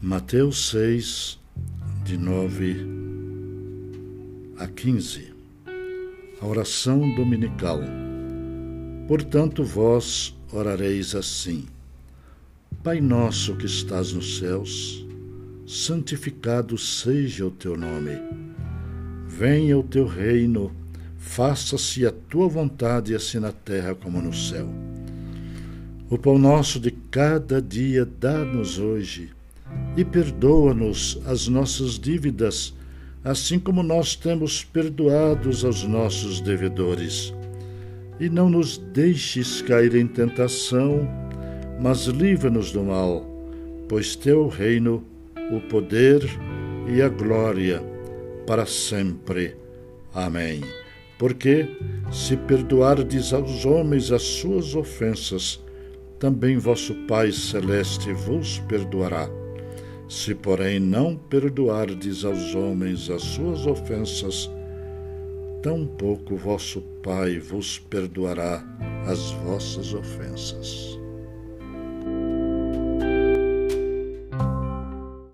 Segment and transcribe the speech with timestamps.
[0.00, 1.40] Mateus 6,
[2.04, 2.86] de 9
[4.56, 5.34] a 15.
[6.40, 7.80] A oração dominical.
[9.08, 11.66] Portanto, vós orareis assim:
[12.80, 15.04] Pai nosso que estás nos céus,
[15.66, 18.12] santificado seja o teu nome.
[19.26, 20.70] Venha o teu reino,
[21.16, 24.72] faça-se a tua vontade, assim na terra como no céu.
[26.08, 29.36] O pão nosso de cada dia dá-nos hoje
[29.98, 32.72] e perdoa-nos as nossas dívidas,
[33.24, 37.34] assim como nós temos perdoados aos nossos devedores.
[38.20, 41.00] E não nos deixes cair em tentação,
[41.80, 43.26] mas livra-nos do mal,
[43.88, 45.02] pois teu reino,
[45.50, 46.22] o poder
[46.88, 47.82] e a glória
[48.46, 49.56] para sempre.
[50.14, 50.60] Amém.
[51.18, 51.76] Porque,
[52.12, 55.60] se perdoardes aos homens as suas ofensas,
[56.20, 59.37] também vosso Pai Celeste vos perdoará.
[60.08, 64.50] Se, porém, não perdoardes aos homens as suas ofensas,
[65.62, 68.64] tampouco vosso Pai vos perdoará
[69.06, 70.97] as vossas ofensas.